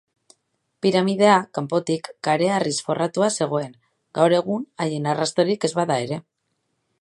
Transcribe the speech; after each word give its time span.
Piramidea, 0.85 1.33
kanpotik, 1.57 2.09
kareharriz 2.27 2.73
forratua 2.87 3.29
zegoen, 3.37 3.77
gaur 4.21 4.35
egun 4.39 4.65
haien 4.87 5.07
arrastorik 5.13 5.69
ez 5.71 5.73
bada 5.83 6.01
ere. 6.09 6.19